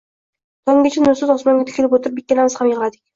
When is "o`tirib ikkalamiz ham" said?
1.99-2.71